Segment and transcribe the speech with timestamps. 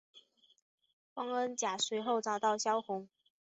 [1.13, 3.07] 汪恩甲随后找到萧红。